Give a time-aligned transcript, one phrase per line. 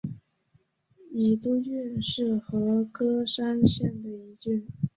[1.11, 4.67] 伊都郡是和歌山县的一郡。